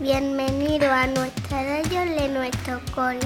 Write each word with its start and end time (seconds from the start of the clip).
Bienvenido 0.00 0.90
a 0.90 1.06
nuestro 1.08 1.58
radio 1.58 2.00
de 2.00 2.28
nuestro 2.30 2.80
cole. 2.94 3.18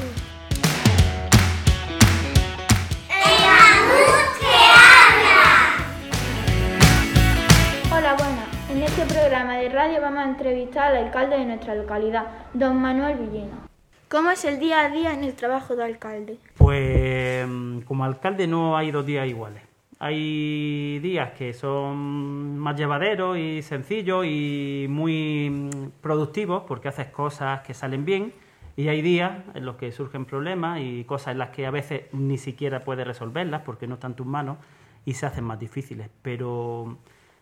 Hola, 7.92 8.16
buenas. 8.18 8.70
En 8.70 8.82
este 8.82 9.06
programa 9.06 9.56
de 9.58 9.68
radio 9.68 10.00
vamos 10.00 10.18
a 10.18 10.24
entrevistar 10.24 10.96
al 10.96 11.04
alcalde 11.04 11.38
de 11.38 11.44
nuestra 11.44 11.76
localidad, 11.76 12.26
don 12.54 12.76
Manuel 12.78 13.18
Villena. 13.18 13.68
¿Cómo 14.08 14.32
es 14.32 14.44
el 14.44 14.58
día 14.58 14.80
a 14.80 14.88
día 14.88 15.14
en 15.14 15.22
el 15.22 15.34
trabajo 15.34 15.76
de 15.76 15.84
alcalde? 15.84 16.38
Pues 16.58 17.46
como 17.84 18.04
alcalde 18.04 18.48
no 18.48 18.76
hay 18.76 18.90
dos 18.90 19.06
días 19.06 19.28
iguales. 19.28 19.62
Hay 20.04 20.98
días 20.98 21.30
que 21.32 21.54
son 21.54 22.58
más 22.58 22.76
llevaderos 22.76 23.38
y 23.38 23.62
sencillos 23.62 24.26
y 24.26 24.84
muy 24.90 25.70
productivos 26.02 26.64
porque 26.68 26.88
haces 26.88 27.06
cosas 27.06 27.62
que 27.62 27.72
salen 27.72 28.04
bien 28.04 28.30
y 28.76 28.88
hay 28.88 29.00
días 29.00 29.32
en 29.54 29.64
los 29.64 29.76
que 29.76 29.90
surgen 29.92 30.26
problemas 30.26 30.80
y 30.82 31.04
cosas 31.04 31.28
en 31.32 31.38
las 31.38 31.48
que 31.56 31.64
a 31.64 31.70
veces 31.70 32.02
ni 32.12 32.36
siquiera 32.36 32.84
puedes 32.84 33.06
resolverlas 33.06 33.62
porque 33.62 33.86
no 33.86 33.94
están 33.94 34.10
en 34.10 34.16
tus 34.16 34.26
manos 34.26 34.58
y 35.06 35.14
se 35.14 35.24
hacen 35.24 35.44
más 35.44 35.58
difíciles. 35.58 36.10
Pero 36.20 36.98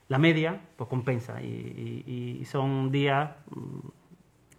la 0.06 0.18
media 0.18 0.60
pues 0.76 0.88
compensa 0.88 1.42
y, 1.42 1.46
y- 2.06 2.38
y 2.42 2.44
son 2.44 2.92
días 2.92 3.28
mm, 3.56 3.88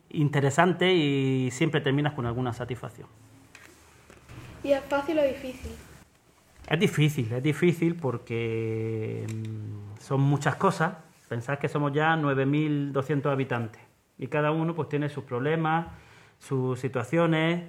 interesantes 0.10 0.92
y 0.94 1.48
siempre 1.54 1.80
terminas 1.80 2.12
con 2.12 2.26
alguna 2.26 2.52
satisfacción. 2.52 3.08
¿Y 4.62 4.74
es 4.74 4.84
fácil 4.84 5.20
o 5.20 5.24
difícil? 5.24 5.72
Es 6.70 6.80
difícil, 6.80 7.32
es 7.32 7.44
difícil 7.44 7.96
porque 7.96 9.26
mm, 9.28 10.00
son 10.00 10.22
muchas 10.22 10.56
cosas. 10.56 10.96
Pensad 11.28 11.58
que 11.60 11.68
somos 11.68 11.92
ya 11.94 12.16
9.200 12.16 13.32
habitantes 13.32 13.82
y 14.18 14.28
cada 14.28 14.52
uno 14.52 14.76
pues 14.76 14.90
tiene 14.90 15.10
sus 15.10 15.24
problemas, 15.24 15.88
sus 16.40 16.80
situaciones. 16.80 17.64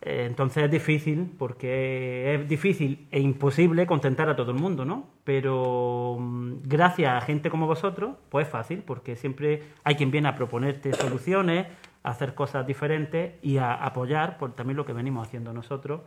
Eh, 0.00 0.26
Entonces 0.28 0.64
es 0.64 0.70
difícil 0.70 1.30
porque 1.38 2.34
es 2.34 2.48
difícil 2.48 3.08
e 3.10 3.20
imposible 3.20 3.86
contentar 3.86 4.28
a 4.28 4.36
todo 4.36 4.52
el 4.52 4.58
mundo, 4.58 4.84
¿no? 4.84 5.08
Pero 5.24 6.16
mm, 6.18 6.62
gracias 6.64 7.22
a 7.22 7.26
gente 7.26 7.50
como 7.50 7.66
vosotros, 7.66 8.16
pues 8.30 8.46
es 8.46 8.52
fácil 8.52 8.82
porque 8.86 9.16
siempre 9.16 9.62
hay 9.84 9.96
quien 9.96 10.10
viene 10.10 10.28
a 10.28 10.34
proponerte 10.34 10.92
soluciones, 10.94 11.66
a 12.04 12.10
hacer 12.10 12.34
cosas 12.34 12.66
diferentes 12.66 13.34
y 13.42 13.58
a 13.58 13.74
apoyar 13.74 14.38
por 14.38 14.54
también 14.54 14.76
lo 14.76 14.84
que 14.86 14.92
venimos 14.92 15.26
haciendo 15.26 15.52
nosotros. 15.52 16.00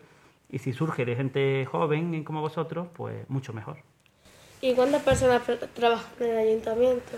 Y 0.49 0.59
si 0.59 0.73
surge 0.73 1.05
de 1.05 1.15
gente 1.15 1.65
joven 1.65 2.23
como 2.23 2.41
vosotros, 2.41 2.87
pues 2.93 3.29
mucho 3.29 3.51
mejor. 3.53 3.77
¿Y 4.61 4.73
cuántas 4.73 5.03
personas 5.03 5.41
tra- 5.47 5.67
trabajan 5.73 6.05
en 6.19 6.29
el 6.29 6.37
ayuntamiento? 6.37 7.11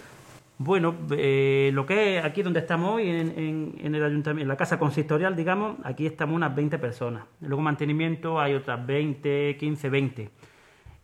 Bueno, 0.59 0.95
eh, 1.11 1.69
lo 1.73 1.85
que 1.85 2.17
es 2.17 2.25
aquí 2.25 2.41
donde 2.41 2.61
estamos 2.61 2.95
hoy, 2.95 3.09
en, 3.09 3.17
en- 3.37 3.75
en 3.79 3.93
el 3.95 4.03
ayuntamiento, 4.03 4.41
en 4.41 4.47
la 4.47 4.57
casa 4.57 4.79
consistorial, 4.79 5.35
digamos, 5.35 5.77
aquí 5.83 6.07
estamos 6.07 6.35
unas 6.35 6.55
20 6.55 6.79
personas. 6.79 7.25
Luego 7.41 7.61
mantenimiento 7.61 8.39
hay 8.39 8.55
otras 8.55 8.83
20, 8.85 9.55
15, 9.59 9.89
20. 9.89 10.29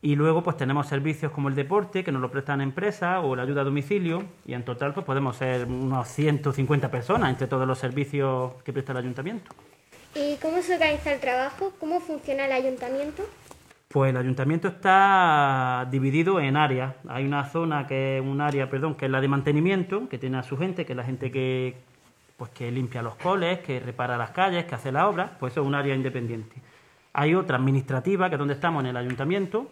Y 0.02 0.16
luego 0.16 0.44
pues 0.44 0.58
tenemos 0.58 0.88
servicios 0.88 1.32
como 1.32 1.50
el 1.50 1.56
deporte, 1.56 2.04
que 2.04 2.12
nos 2.12 2.22
lo 2.22 2.32
prestan 2.32 2.62
empresas, 2.62 3.22
o 3.24 3.36
la 3.36 3.44
ayuda 3.44 3.62
a 3.62 3.64
domicilio, 3.64 4.24
y 4.46 4.54
en 4.54 4.66
total 4.66 4.94
pues 4.94 5.06
podemos 5.06 5.38
ser 5.38 5.66
unos 5.66 6.08
150 6.10 6.90
personas 6.92 7.30
entre 7.30 7.48
todos 7.48 7.66
los 7.68 7.78
servicios 7.78 8.54
que 8.64 8.74
presta 8.74 8.92
el 8.92 8.98
ayuntamiento. 8.98 9.52
¿Y 10.16 10.38
cómo 10.38 10.62
se 10.62 10.76
organiza 10.76 11.12
el 11.12 11.20
trabajo? 11.20 11.74
¿Cómo 11.80 12.00
funciona 12.00 12.46
el 12.46 12.52
ayuntamiento? 12.52 13.24
Pues 13.88 14.12
el 14.12 14.18
ayuntamiento 14.18 14.68
está 14.68 15.88
dividido 15.90 16.40
en 16.40 16.56
áreas. 16.56 16.96
Hay 17.08 17.26
una 17.26 17.46
zona 17.46 17.88
que 17.88 18.18
es 18.18 18.24
un 18.24 18.42
área, 18.42 18.70
perdón, 18.70 18.96
que 18.96 19.06
es 19.06 19.12
la 19.12 19.22
de 19.22 19.28
mantenimiento, 19.28 20.08
que 20.10 20.18
tiene 20.18 20.38
a 20.38 20.44
su 20.44 20.58
gente, 20.58 20.86
que 20.86 20.94
es 20.94 20.98
la 20.98 21.04
gente 21.04 21.32
que 21.32 21.78
pues 22.38 22.50
que 22.52 22.72
limpia 22.72 23.02
los 23.02 23.16
coles, 23.16 23.60
que 23.60 23.80
repara 23.80 24.18
las 24.18 24.32
calles, 24.32 24.66
que 24.66 24.76
hace 24.76 24.92
la 24.92 25.08
obra, 25.08 25.38
pues 25.40 25.54
eso 25.54 25.62
es 25.62 25.68
un 25.68 25.76
área 25.76 25.96
independiente. 25.96 26.56
Hay 27.14 27.36
otra 27.36 27.58
administrativa, 27.58 28.28
que 28.28 28.36
es 28.36 28.40
donde 28.40 28.56
estamos 28.56 28.84
en 28.84 28.90
el 28.90 28.98
ayuntamiento, 28.98 29.70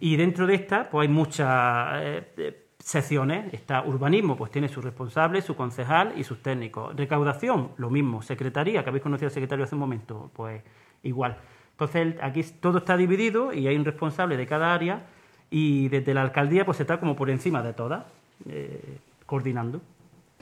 y 0.00 0.16
dentro 0.16 0.46
de 0.46 0.54
esta 0.54 0.90
pues 0.90 1.06
hay 1.08 1.14
muchas 1.14 1.88
eh, 2.02 2.32
eh, 2.36 2.66
secciones. 2.80 3.52
Está 3.54 3.82
urbanismo, 3.82 4.36
pues 4.36 4.50
tiene 4.50 4.68
su 4.68 4.80
responsable, 4.80 5.42
su 5.42 5.54
concejal 5.54 6.14
y 6.16 6.24
sus 6.24 6.42
técnicos. 6.42 6.96
Recaudación, 6.96 7.72
lo 7.76 7.90
mismo. 7.90 8.22
Secretaría, 8.22 8.82
que 8.82 8.88
habéis 8.88 9.02
conocido 9.02 9.28
al 9.28 9.32
secretario 9.32 9.64
hace 9.64 9.74
un 9.74 9.80
momento, 9.80 10.30
pues 10.34 10.62
igual. 11.02 11.36
Entonces 11.72 12.16
aquí 12.20 12.42
todo 12.60 12.78
está 12.78 12.96
dividido 12.96 13.52
y 13.52 13.66
hay 13.66 13.76
un 13.76 13.84
responsable 13.84 14.36
de 14.36 14.46
cada 14.46 14.74
área 14.74 15.06
y 15.50 15.88
desde 15.88 16.12
la 16.14 16.22
alcaldía 16.22 16.64
pues 16.64 16.80
está 16.80 17.00
como 17.00 17.16
por 17.16 17.30
encima 17.30 17.62
de 17.62 17.72
todas, 17.72 18.04
eh, 18.48 18.98
coordinando. 19.26 19.80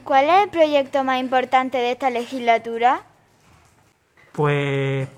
¿Cuál 0.05 0.25
es 0.25 0.45
el 0.45 0.51
proyecto 0.51 1.05
más 1.05 1.21
importante 1.21 1.79
de 1.79 1.93
esta 1.93 2.11
legislatura? 2.11 3.03
Pues 4.33 5.09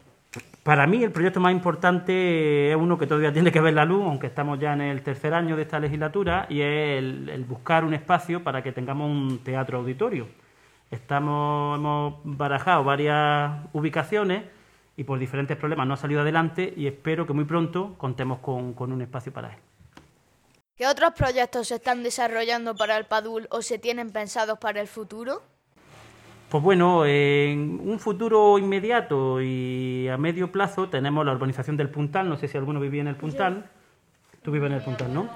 para 0.62 0.86
mí 0.86 1.02
el 1.02 1.10
proyecto 1.10 1.40
más 1.40 1.52
importante 1.52 2.70
es 2.70 2.76
uno 2.76 2.98
que 2.98 3.06
todavía 3.06 3.32
tiene 3.32 3.50
que 3.50 3.60
ver 3.60 3.74
la 3.74 3.84
luz, 3.84 4.04
aunque 4.04 4.26
estamos 4.26 4.58
ya 4.58 4.74
en 4.74 4.82
el 4.82 5.02
tercer 5.02 5.32
año 5.32 5.56
de 5.56 5.62
esta 5.62 5.80
legislatura, 5.80 6.46
y 6.48 6.60
es 6.60 6.98
el, 6.98 7.44
buscar 7.48 7.84
un 7.84 7.94
espacio 7.94 8.44
para 8.44 8.62
que 8.62 8.72
tengamos 8.72 9.10
un 9.10 9.38
teatro 9.42 9.78
auditorio. 9.78 10.28
Estamos, 10.90 11.78
hemos 11.78 12.14
barajado 12.24 12.84
varias 12.84 13.52
ubicaciones 13.72 14.44
y 14.96 15.04
por 15.04 15.18
diferentes 15.18 15.56
problemas 15.56 15.86
no 15.86 15.94
ha 15.94 15.96
salido 15.96 16.20
adelante 16.20 16.74
y 16.76 16.86
espero 16.86 17.26
que 17.26 17.32
muy 17.32 17.44
pronto 17.44 17.94
contemos 17.96 18.40
con, 18.40 18.74
con 18.74 18.92
un 18.92 19.00
espacio 19.00 19.32
para 19.32 19.54
él. 19.54 19.58
¿Qué 20.76 20.86
otros 20.86 21.12
proyectos 21.12 21.68
se 21.68 21.76
están 21.76 22.02
desarrollando 22.02 22.74
para 22.74 22.96
el 22.96 23.06
Padul 23.06 23.46
o 23.50 23.62
se 23.62 23.78
tienen 23.78 24.10
pensados 24.10 24.58
para 24.58 24.80
el 24.80 24.88
futuro? 24.88 25.42
Pues 26.50 26.64
bueno, 26.64 27.06
en 27.06 27.80
un 27.80 28.00
futuro 28.00 28.58
inmediato 28.58 29.40
y 29.40 30.08
a 30.08 30.16
medio 30.16 30.50
plazo 30.50 30.88
tenemos 30.88 31.24
la 31.24 31.30
urbanización 31.30 31.76
del 31.76 31.90
Puntal. 31.90 32.28
No 32.28 32.36
sé 32.36 32.48
si 32.48 32.58
alguno 32.58 32.80
vivía 32.80 33.02
en 33.02 33.06
el 33.06 33.14
Puntal. 33.14 33.70
Tú 34.42 34.50
vives 34.50 34.68
en 34.68 34.78
el 34.78 34.82
Puntal, 34.82 35.14
¿no? 35.14 35.28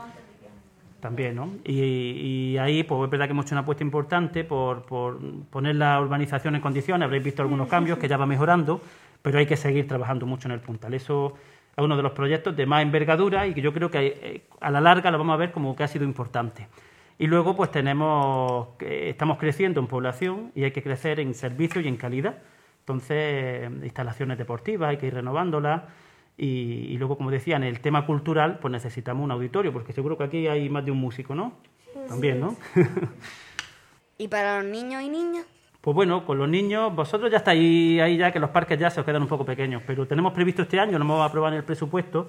También, 0.99 1.37
¿no? 1.37 1.51
Y, 1.65 2.55
y 2.55 2.59
ahí, 2.59 2.83
pues 2.83 3.05
es 3.05 3.11
verdad 3.11 3.27
que 3.27 3.31
hemos 3.31 3.45
hecho 3.45 3.55
una 3.55 3.61
apuesta 3.61 3.85
importante 3.85 4.43
por, 4.43 4.87
por 4.87 5.21
poner 5.51 5.77
la 5.77 6.01
urbanización 6.01 6.57
en 6.57 6.61
condiciones. 6.61 7.07
Habréis 7.07 7.23
visto 7.23 7.43
algunos 7.43 7.69
cambios 7.69 7.97
que 7.99 8.09
ya 8.09 8.17
va 8.17 8.27
mejorando, 8.27 8.81
pero 9.23 9.39
hay 9.39 9.47
que 9.47 9.57
seguir 9.57 9.87
trabajando 9.87 10.27
mucho 10.27 10.49
en 10.49 10.53
el 10.53 10.61
Puntal. 10.61 10.95
Eso 10.95 11.35
es 11.77 11.85
uno 11.85 11.97
de 11.97 12.03
los 12.03 12.11
proyectos 12.11 12.57
de 12.57 12.67
más 12.67 12.83
envergadura 12.83 13.47
y 13.47 13.55
que 13.55 13.63
yo 13.63 13.73
creo 13.73 13.89
que 13.89 14.19
eh, 14.21 14.43
a 14.61 14.69
la 14.69 14.81
larga 14.81 15.13
lo 15.13 15.19
vamos 15.19 15.35
a 15.35 15.37
ver 15.37 15.53
como 15.53 15.77
que 15.77 15.85
ha 15.85 15.89
sido 15.89 16.05
importante. 16.05 16.67
Y 17.19 17.27
luego, 17.27 17.55
pues 17.55 17.71
tenemos, 17.71 18.69
estamos 18.81 19.39
creciendo 19.39 19.81
en 19.81 19.87
población 19.87 20.53
y 20.55 20.65
hay 20.65 20.73
que 20.73 20.83
crecer 20.83 21.21
en 21.21 21.35
servicio 21.35 21.81
y 21.81 21.89
en 21.89 21.97
calidad. 21.97 22.39
Entonces, 22.81 23.71
instalaciones 23.83 24.37
deportivas, 24.37 24.91
hay 24.91 24.97
que 24.97 25.07
ir 25.07 25.15
renovándolas. 25.15 25.83
Y, 26.37 26.87
y 26.91 26.99
luego, 26.99 27.17
como 27.17 27.31
decía, 27.31 27.57
en 27.57 27.65
el 27.65 27.81
tema 27.81 28.07
cultural, 28.07 28.59
pues 28.59 28.73
necesitamos 28.73 29.25
un 29.25 29.31
auditorio, 29.31 29.73
porque 29.73 29.93
seguro 29.93 30.19
que 30.19 30.25
aquí 30.25 30.49
hay 30.49 30.69
más 30.69 30.85
de 30.85 30.91
un 30.91 30.99
músico, 30.99 31.35
¿no? 31.35 31.53
También, 32.09 32.41
¿no? 32.41 32.57
¿Y 34.19 34.29
para 34.29 34.61
los 34.61 34.71
niños 34.71 35.03
y 35.03 35.09
niñas? 35.09 35.47
Pues 35.81 35.95
bueno, 35.95 36.25
con 36.25 36.39
los 36.39 36.49
niños, 36.49 36.95
vosotros 36.95 37.31
ya 37.31 37.37
estáis 37.39 38.01
ahí 38.01 38.17
ya 38.17 38.33
que 38.33 38.41
los 38.41 38.49
parques 38.49 38.79
ya 38.79 38.89
se 38.89 39.01
os 39.01 39.07
quedan 39.07 39.21
un 39.21 39.29
poco 39.29 39.45
pequeños, 39.45 39.83
pero 39.87 40.07
tenemos 40.07 40.33
previsto 40.33 40.63
este 40.63 40.81
año, 40.81 40.93
lo 40.93 41.01
vamos 41.01 41.21
a 41.21 41.27
aprobar 41.27 41.53
en 41.53 41.59
el 41.59 41.65
presupuesto, 41.65 42.29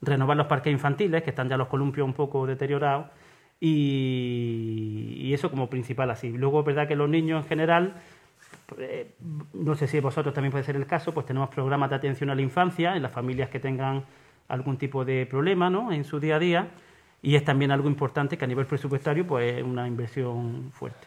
renovar 0.00 0.38
los 0.38 0.46
parques 0.46 0.72
infantiles, 0.72 1.22
que 1.22 1.30
están 1.30 1.50
ya 1.50 1.58
los 1.58 1.68
columpios 1.68 2.06
un 2.06 2.14
poco 2.14 2.46
deteriorados, 2.46 3.06
y, 3.60 5.14
y 5.18 5.34
eso 5.34 5.50
como 5.50 5.68
principal 5.68 6.10
así. 6.10 6.30
Luego 6.30 6.60
es 6.60 6.66
verdad 6.66 6.88
que 6.88 6.96
los 6.96 7.08
niños 7.08 7.42
en 7.42 7.48
general, 7.48 7.94
eh, 8.78 9.12
no 9.52 9.74
sé 9.74 9.86
si 9.86 10.00
vosotros 10.00 10.34
también 10.34 10.52
puede 10.52 10.64
ser 10.64 10.76
el 10.76 10.86
caso, 10.86 11.12
pues 11.12 11.26
tenemos 11.26 11.48
programas 11.48 11.90
de 11.90 11.96
atención 11.96 12.30
a 12.30 12.34
la 12.34 12.42
infancia 12.42 12.96
en 12.96 13.02
las 13.02 13.12
familias 13.12 13.48
que 13.48 13.60
tengan 13.60 14.04
algún 14.48 14.76
tipo 14.78 15.04
de 15.04 15.26
problema 15.26 15.70
¿no? 15.70 15.92
en 15.92 16.04
su 16.04 16.20
día 16.20 16.36
a 16.36 16.38
día, 16.38 16.68
y 17.20 17.34
es 17.34 17.44
también 17.44 17.70
algo 17.70 17.88
importante 17.88 18.38
que 18.38 18.44
a 18.44 18.48
nivel 18.48 18.66
presupuestario 18.66 19.26
pues 19.26 19.58
es 19.58 19.62
una 19.62 19.86
inversión 19.86 20.70
fuerte. 20.72 21.06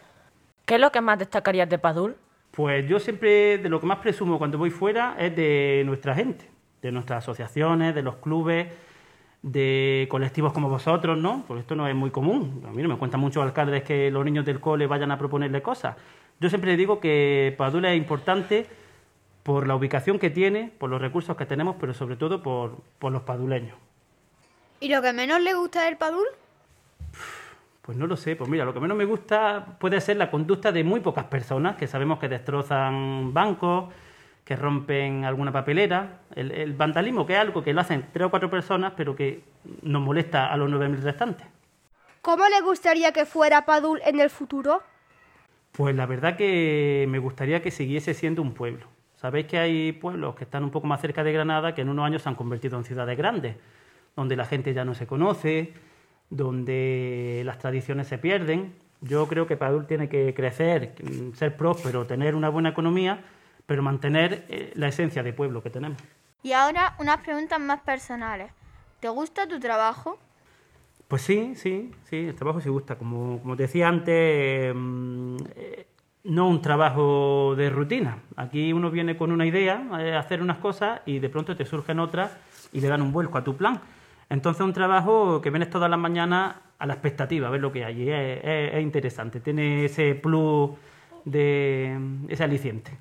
¿Qué 0.65 0.75
es 0.75 0.81
lo 0.81 0.91
que 0.91 1.01
más 1.01 1.17
destacarías 1.17 1.69
de 1.69 1.79
Padul? 1.79 2.15
Pues 2.51 2.87
yo 2.87 2.99
siempre 2.99 3.57
de 3.57 3.69
lo 3.69 3.79
que 3.79 3.87
más 3.87 3.99
presumo 3.99 4.37
cuando 4.37 4.57
voy 4.57 4.69
fuera 4.69 5.15
es 5.17 5.35
de 5.35 5.83
nuestra 5.85 6.13
gente, 6.13 6.49
de 6.81 6.91
nuestras 6.91 7.23
asociaciones, 7.23 7.95
de 7.95 8.01
los 8.01 8.17
clubes, 8.17 8.67
de 9.41 10.07
colectivos 10.09 10.53
como 10.53 10.69
vosotros, 10.69 11.17
¿no? 11.17 11.43
Porque 11.47 11.61
esto 11.61 11.75
no 11.75 11.87
es 11.87 11.95
muy 11.95 12.11
común. 12.11 12.63
A 12.67 12.71
mí 12.71 12.81
no 12.81 12.89
me 12.89 12.97
cuentan 12.97 13.19
muchos 13.19 13.43
alcaldes 13.43 13.83
que 13.83 14.11
los 14.11 14.23
niños 14.23 14.45
del 14.45 14.59
cole 14.59 14.87
vayan 14.87 15.11
a 15.11 15.17
proponerle 15.17 15.61
cosas. 15.61 15.95
Yo 16.39 16.49
siempre 16.49 16.77
digo 16.77 16.99
que 16.99 17.53
Padul 17.57 17.85
es 17.85 17.97
importante 17.97 18.67
por 19.43 19.67
la 19.67 19.75
ubicación 19.75 20.19
que 20.19 20.29
tiene, 20.29 20.71
por 20.77 20.89
los 20.89 21.01
recursos 21.01 21.35
que 21.35 21.45
tenemos, 21.45 21.75
pero 21.79 21.93
sobre 21.93 22.15
todo 22.15 22.43
por, 22.43 22.77
por 22.99 23.11
los 23.11 23.23
paduleños. 23.23 23.77
¿Y 24.79 24.89
lo 24.89 25.01
que 25.01 25.13
menos 25.13 25.41
le 25.41 25.53
gusta 25.53 25.83
del 25.83 25.97
Padul? 25.97 26.25
Pues 27.81 27.97
no 27.97 28.05
lo 28.05 28.15
sé, 28.15 28.35
pues 28.35 28.49
mira, 28.49 28.63
lo 28.63 28.73
que 28.73 28.79
menos 28.79 28.95
me 28.95 29.05
gusta 29.05 29.77
puede 29.79 29.99
ser 30.01 30.17
la 30.17 30.29
conducta 30.29 30.71
de 30.71 30.83
muy 30.83 30.99
pocas 30.99 31.25
personas 31.25 31.75
que 31.75 31.87
sabemos 31.87 32.19
que 32.19 32.29
destrozan 32.29 33.33
bancos, 33.33 33.91
que 34.51 34.57
rompen 34.57 35.23
alguna 35.23 35.53
papelera. 35.53 36.19
El, 36.35 36.51
el 36.51 36.73
vandalismo, 36.73 37.25
que 37.25 37.33
es 37.33 37.39
algo 37.39 37.63
que 37.63 37.71
lo 37.73 37.79
hacen 37.79 38.07
tres 38.11 38.25
o 38.25 38.29
cuatro 38.29 38.49
personas, 38.49 38.91
pero 38.97 39.15
que 39.15 39.45
nos 39.81 40.01
molesta 40.01 40.51
a 40.51 40.57
los 40.57 40.69
9.000 40.69 40.99
restantes. 40.99 41.47
¿Cómo 42.21 42.43
le 42.49 42.59
gustaría 42.59 43.13
que 43.13 43.25
fuera 43.25 43.65
Padul 43.65 44.01
en 44.05 44.19
el 44.19 44.29
futuro? 44.29 44.83
Pues 45.71 45.95
la 45.95 46.05
verdad 46.05 46.35
que 46.35 47.05
me 47.07 47.17
gustaría 47.19 47.61
que 47.61 47.71
siguiese 47.71 48.13
siendo 48.13 48.41
un 48.41 48.53
pueblo. 48.53 48.87
Sabéis 49.15 49.45
que 49.45 49.57
hay 49.57 49.93
pueblos 49.93 50.35
que 50.35 50.43
están 50.43 50.65
un 50.65 50.69
poco 50.69 50.85
más 50.85 50.99
cerca 50.99 51.23
de 51.23 51.31
Granada 51.31 51.73
que 51.73 51.83
en 51.83 51.87
unos 51.87 52.05
años 52.05 52.21
se 52.21 52.27
han 52.27 52.35
convertido 52.35 52.77
en 52.77 52.83
ciudades 52.83 53.17
grandes, 53.17 53.55
donde 54.17 54.35
la 54.35 54.43
gente 54.43 54.73
ya 54.73 54.83
no 54.83 54.95
se 54.95 55.07
conoce, 55.07 55.71
donde 56.29 57.41
las 57.45 57.57
tradiciones 57.57 58.07
se 58.09 58.17
pierden. 58.17 58.73
Yo 58.99 59.27
creo 59.27 59.47
que 59.47 59.55
Padul 59.55 59.87
tiene 59.87 60.09
que 60.09 60.33
crecer, 60.33 60.93
ser 61.35 61.55
próspero, 61.55 62.05
tener 62.05 62.35
una 62.35 62.49
buena 62.49 62.67
economía, 62.67 63.23
pero 63.65 63.81
mantener 63.81 64.45
eh, 64.49 64.71
la 64.75 64.87
esencia 64.87 65.23
de 65.23 65.33
pueblo 65.33 65.61
que 65.61 65.69
tenemos. 65.69 65.97
Y 66.43 66.53
ahora 66.53 66.95
unas 66.99 67.17
preguntas 67.17 67.59
más 67.59 67.81
personales. 67.81 68.51
¿Te 68.99 69.09
gusta 69.09 69.47
tu 69.47 69.59
trabajo? 69.59 70.17
Pues 71.07 71.23
sí, 71.23 71.53
sí, 71.55 71.91
sí, 72.09 72.27
el 72.27 72.35
trabajo 72.35 72.61
sí 72.61 72.69
gusta. 72.69 72.97
Como, 72.97 73.39
como 73.41 73.55
te 73.55 73.63
decía 73.63 73.87
antes, 73.87 74.73
mm, 74.73 75.35
eh, 75.55 75.87
no 76.23 76.47
un 76.47 76.61
trabajo 76.61 77.55
de 77.55 77.69
rutina. 77.69 78.19
Aquí 78.35 78.73
uno 78.73 78.89
viene 78.91 79.17
con 79.17 79.31
una 79.31 79.45
idea, 79.45 79.83
a 79.91 80.19
hacer 80.19 80.41
unas 80.41 80.57
cosas 80.57 81.01
y 81.05 81.19
de 81.19 81.29
pronto 81.29 81.55
te 81.55 81.65
surgen 81.65 81.99
otras 81.99 82.37
y 82.71 82.79
le 82.79 82.87
dan 82.87 83.01
un 83.01 83.11
vuelco 83.11 83.37
a 83.37 83.43
tu 83.43 83.57
plan. 83.57 83.81
Entonces 84.29 84.61
un 84.61 84.73
trabajo 84.73 85.41
que 85.41 85.49
vienes 85.49 85.69
todas 85.69 85.89
las 85.89 85.99
mañanas 85.99 86.55
a 86.79 86.85
la 86.85 86.93
expectativa, 86.93 87.47
a 87.47 87.51
ver 87.51 87.61
lo 87.61 87.71
que 87.71 87.83
hay. 87.83 88.09
Es, 88.09 88.39
es 88.43 88.81
interesante, 88.81 89.39
tiene 89.41 89.85
ese 89.85 90.15
plus 90.15 90.71
de 91.25 91.99
ese 92.29 92.43
aliciente. 92.43 92.91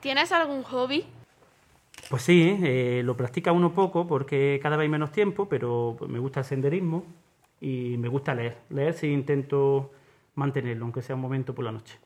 ¿Tienes 0.00 0.32
algún 0.32 0.62
hobby? 0.62 1.04
Pues 2.08 2.22
sí, 2.22 2.58
eh, 2.62 3.02
lo 3.04 3.16
practica 3.16 3.52
uno 3.52 3.72
poco 3.72 4.06
porque 4.06 4.60
cada 4.62 4.76
vez 4.76 4.84
hay 4.84 4.88
menos 4.88 5.10
tiempo, 5.10 5.48
pero 5.48 5.96
me 6.08 6.18
gusta 6.18 6.40
el 6.40 6.46
senderismo 6.46 7.04
y 7.60 7.96
me 7.98 8.08
gusta 8.08 8.34
leer. 8.34 8.58
Leer 8.70 8.94
sí 8.94 9.08
intento 9.08 9.90
mantenerlo, 10.34 10.84
aunque 10.84 11.02
sea 11.02 11.16
un 11.16 11.22
momento 11.22 11.54
por 11.54 11.64
la 11.64 11.72
noche. 11.72 11.98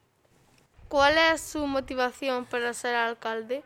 ¿Cuál 0.88 1.14
es 1.18 1.40
su 1.40 1.66
motivación 1.66 2.46
para 2.46 2.72
ser 2.72 2.94
alcalde? 2.94 3.62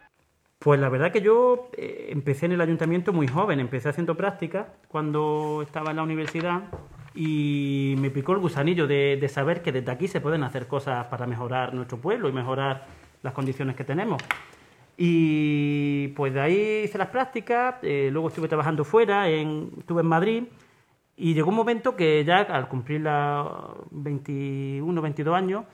Pues 0.58 0.80
la 0.80 0.88
verdad 0.88 1.12
que 1.12 1.20
yo 1.20 1.70
eh, 1.76 2.08
empecé 2.10 2.46
en 2.46 2.52
el 2.52 2.60
ayuntamiento 2.60 3.12
muy 3.12 3.28
joven, 3.28 3.60
empecé 3.60 3.90
haciendo 3.90 4.16
prácticas 4.16 4.66
cuando 4.88 5.60
estaba 5.62 5.90
en 5.90 5.96
la 5.96 6.02
universidad 6.02 6.62
y 7.14 7.94
me 7.98 8.10
picó 8.10 8.32
el 8.32 8.38
gusanillo 8.38 8.86
de, 8.86 9.18
de 9.20 9.28
saber 9.28 9.62
que 9.62 9.72
desde 9.72 9.92
aquí 9.92 10.08
se 10.08 10.20
pueden 10.20 10.42
hacer 10.42 10.66
cosas 10.66 11.06
para 11.06 11.26
mejorar 11.26 11.74
nuestro 11.74 11.98
pueblo 11.98 12.28
y 12.28 12.32
mejorar 12.32 12.86
las 13.24 13.32
condiciones 13.32 13.74
que 13.74 13.82
tenemos. 13.82 14.22
Y 14.96 16.08
pues 16.08 16.32
de 16.32 16.40
ahí 16.40 16.82
hice 16.84 16.98
las 16.98 17.08
prácticas, 17.08 17.76
eh, 17.82 18.10
luego 18.12 18.28
estuve 18.28 18.46
trabajando 18.46 18.84
fuera, 18.84 19.28
en, 19.28 19.72
estuve 19.78 20.02
en 20.02 20.06
Madrid 20.06 20.44
y 21.16 21.34
llegó 21.34 21.48
un 21.48 21.56
momento 21.56 21.96
que 21.96 22.24
ya 22.24 22.38
al 22.42 22.68
cumplir 22.68 23.00
los 23.00 23.76
21, 23.90 25.02
22 25.02 25.34
años, 25.34 25.64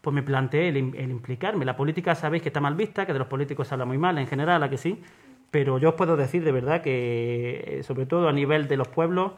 pues 0.00 0.14
me 0.14 0.22
planteé 0.22 0.68
el, 0.68 0.76
el, 0.76 1.10
implicarme. 1.10 1.64
La 1.66 1.76
política 1.76 2.14
sabéis 2.14 2.42
que 2.42 2.48
está 2.48 2.60
mal 2.60 2.74
vista, 2.74 3.04
que 3.04 3.12
de 3.12 3.18
los 3.18 3.28
políticos 3.28 3.68
se 3.68 3.74
habla 3.74 3.84
muy 3.84 3.98
mal 3.98 4.16
en 4.16 4.26
general, 4.26 4.62
a 4.62 4.70
que 4.70 4.78
sí, 4.78 5.02
pero 5.50 5.78
yo 5.78 5.90
os 5.90 5.94
puedo 5.96 6.16
decir 6.16 6.44
de 6.44 6.52
verdad 6.52 6.80
que, 6.80 7.64
eh, 7.66 7.82
sobre 7.82 8.06
todo 8.06 8.28
a 8.28 8.32
nivel 8.32 8.68
de 8.68 8.76
los 8.76 8.88
pueblos, 8.88 9.32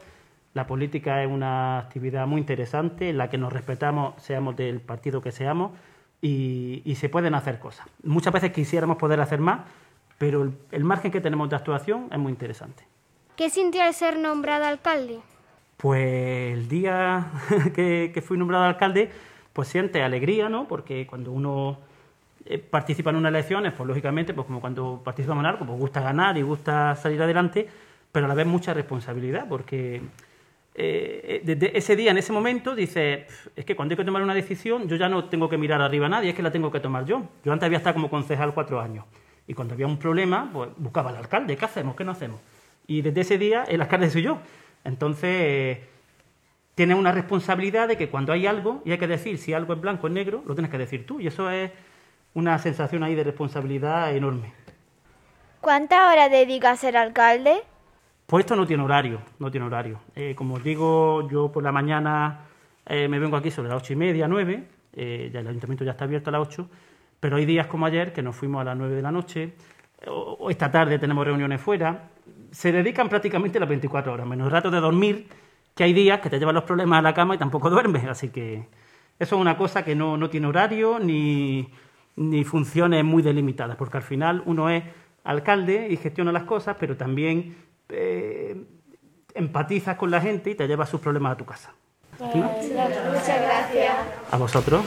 la 0.52 0.66
política 0.66 1.22
es 1.22 1.28
una 1.28 1.78
actividad 1.78 2.26
muy 2.26 2.40
interesante 2.40 3.08
en 3.08 3.18
la 3.18 3.30
que 3.30 3.38
nos 3.38 3.52
respetamos, 3.52 4.20
seamos 4.22 4.56
del 4.56 4.80
partido 4.80 5.20
que 5.20 5.32
seamos 5.32 5.72
y, 6.22 6.94
se 6.96 7.08
pueden 7.08 7.34
hacer 7.34 7.58
cosas. 7.58 7.86
Muchas 8.02 8.32
veces 8.32 8.52
quisiéramos 8.52 8.96
poder 8.96 9.20
hacer 9.20 9.40
más, 9.40 9.60
pero 10.18 10.52
el, 10.70 10.84
margen 10.84 11.10
que 11.10 11.20
tenemos 11.20 11.48
de 11.48 11.56
actuación 11.56 12.08
es 12.12 12.18
muy 12.18 12.30
interesante. 12.30 12.84
¿Qué 13.36 13.48
sintió 13.48 13.82
al 13.82 13.94
ser 13.94 14.18
nombrado 14.18 14.66
alcalde? 14.66 15.20
Pues 15.78 16.52
el 16.52 16.68
día 16.68 17.30
que, 17.74 18.22
fui 18.26 18.36
nombrado 18.36 18.64
alcalde, 18.64 19.10
pues 19.52 19.68
siente 19.68 20.02
alegría, 20.02 20.48
¿no? 20.48 20.68
Porque 20.68 21.06
cuando 21.06 21.32
uno 21.32 21.78
eh, 22.44 22.58
participa 22.58 23.10
en 23.10 23.16
unas 23.16 23.30
elecciones, 23.30 23.72
pues 23.72 23.86
lógicamente, 23.86 24.34
pues 24.34 24.46
como 24.46 24.60
cuando 24.60 25.00
participa 25.02 25.34
en 25.34 25.46
algo, 25.46 25.64
pues 25.64 25.78
gusta 25.78 26.02
ganar 26.02 26.36
y 26.36 26.42
gusta 26.42 26.94
salir 26.96 27.22
adelante, 27.22 27.66
pero 28.12 28.26
a 28.26 28.28
la 28.28 28.34
vez 28.34 28.46
mucha 28.46 28.74
responsabilidad, 28.74 29.46
porque 29.48 30.02
eh, 30.74 31.42
desde 31.44 31.76
ese 31.76 31.96
día, 31.96 32.10
en 32.10 32.18
ese 32.18 32.32
momento, 32.32 32.74
dice, 32.74 33.26
es 33.56 33.64
que 33.64 33.74
cuando 33.74 33.92
hay 33.92 33.96
que 33.96 34.04
tomar 34.04 34.22
una 34.22 34.34
decisión, 34.34 34.88
yo 34.88 34.96
ya 34.96 35.08
no 35.08 35.24
tengo 35.24 35.48
que 35.48 35.58
mirar 35.58 35.82
arriba 35.82 36.06
a 36.06 36.08
nadie, 36.08 36.30
es 36.30 36.36
que 36.36 36.42
la 36.42 36.50
tengo 36.50 36.70
que 36.70 36.80
tomar 36.80 37.04
yo. 37.04 37.22
Yo 37.44 37.52
antes 37.52 37.66
había 37.66 37.78
estado 37.78 37.94
como 37.94 38.08
concejal 38.08 38.54
cuatro 38.54 38.80
años. 38.80 39.04
Y 39.46 39.54
cuando 39.54 39.74
había 39.74 39.86
un 39.86 39.98
problema, 39.98 40.48
pues 40.52 40.70
buscaba 40.76 41.10
al 41.10 41.16
alcalde, 41.16 41.56
¿qué 41.56 41.64
hacemos? 41.64 41.96
¿Qué 41.96 42.04
no 42.04 42.12
hacemos? 42.12 42.40
Y 42.86 43.02
desde 43.02 43.20
ese 43.20 43.38
día, 43.38 43.64
el 43.64 43.80
alcalde 43.80 44.10
soy 44.10 44.22
yo. 44.22 44.38
Entonces, 44.84 45.78
tiene 46.74 46.94
una 46.94 47.12
responsabilidad 47.12 47.88
de 47.88 47.96
que 47.96 48.08
cuando 48.08 48.32
hay 48.32 48.46
algo, 48.46 48.80
y 48.84 48.92
hay 48.92 48.98
que 48.98 49.06
decir 49.06 49.38
si 49.38 49.52
algo 49.52 49.74
es 49.74 49.80
blanco 49.80 50.06
o 50.06 50.08
es 50.08 50.14
negro, 50.14 50.42
lo 50.46 50.54
tienes 50.54 50.70
que 50.70 50.78
decir 50.78 51.04
tú. 51.04 51.20
Y 51.20 51.26
eso 51.26 51.50
es 51.50 51.70
una 52.32 52.58
sensación 52.58 53.02
ahí 53.02 53.14
de 53.14 53.24
responsabilidad 53.24 54.14
enorme. 54.14 54.52
¿Cuántas 55.60 56.10
horas 56.10 56.30
dedica 56.30 56.70
a 56.70 56.76
ser 56.76 56.96
alcalde? 56.96 57.60
Pues 58.30 58.44
esto 58.44 58.54
no 58.54 58.64
tiene 58.64 58.84
horario, 58.84 59.20
no 59.40 59.50
tiene 59.50 59.66
horario. 59.66 59.98
Eh, 60.14 60.36
como 60.36 60.54
os 60.54 60.62
digo, 60.62 61.28
yo 61.28 61.50
por 61.50 61.64
la 61.64 61.72
mañana 61.72 62.42
eh, 62.86 63.08
me 63.08 63.18
vengo 63.18 63.36
aquí 63.36 63.50
sobre 63.50 63.70
las 63.70 63.82
ocho 63.82 63.92
y 63.92 63.96
media, 63.96 64.28
nueve, 64.28 64.68
eh, 64.92 65.30
ya 65.32 65.40
el 65.40 65.48
ayuntamiento 65.48 65.84
ya 65.84 65.90
está 65.90 66.04
abierto 66.04 66.30
a 66.30 66.34
las 66.34 66.42
ocho, 66.42 66.68
pero 67.18 67.38
hay 67.38 67.44
días 67.44 67.66
como 67.66 67.86
ayer 67.86 68.12
que 68.12 68.22
nos 68.22 68.36
fuimos 68.36 68.60
a 68.60 68.64
las 68.66 68.76
nueve 68.76 68.94
de 68.94 69.02
la 69.02 69.10
noche, 69.10 69.54
o, 70.06 70.48
esta 70.48 70.70
tarde 70.70 71.00
tenemos 71.00 71.26
reuniones 71.26 71.60
fuera, 71.60 72.10
se 72.52 72.70
dedican 72.70 73.08
prácticamente 73.08 73.58
las 73.58 73.68
24 73.68 74.12
horas, 74.12 74.28
menos 74.28 74.52
rato 74.52 74.70
de 74.70 74.78
dormir, 74.78 75.26
que 75.74 75.82
hay 75.82 75.92
días 75.92 76.20
que 76.20 76.30
te 76.30 76.38
llevan 76.38 76.54
los 76.54 76.62
problemas 76.62 77.00
a 77.00 77.02
la 77.02 77.12
cama 77.12 77.34
y 77.34 77.38
tampoco 77.38 77.68
duermes, 77.70 78.04
así 78.04 78.28
que 78.28 78.68
eso 79.18 79.34
es 79.34 79.40
una 79.40 79.56
cosa 79.56 79.84
que 79.84 79.96
no, 79.96 80.16
no 80.16 80.30
tiene 80.30 80.46
horario 80.46 81.00
ni, 81.00 81.68
ni 82.14 82.44
funciones 82.44 83.04
muy 83.04 83.24
delimitadas, 83.24 83.76
porque 83.76 83.96
al 83.96 84.04
final 84.04 84.40
uno 84.46 84.70
es 84.70 84.84
alcalde 85.24 85.88
y 85.90 85.96
gestiona 85.96 86.30
las 86.30 86.44
cosas, 86.44 86.76
pero 86.78 86.96
también 86.96 87.69
empatizas 89.34 89.96
con 89.96 90.10
la 90.10 90.20
gente 90.20 90.50
y 90.50 90.54
te 90.54 90.66
llevas 90.66 90.88
sus 90.88 91.00
problemas 91.00 91.32
a 91.32 91.36
tu 91.36 91.44
casa. 91.44 91.72
Muchas 92.18 92.70
gracias. 93.26 93.94
A 94.30 94.36
vosotros. 94.36 94.84